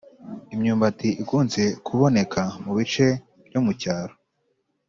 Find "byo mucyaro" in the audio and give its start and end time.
3.47-4.13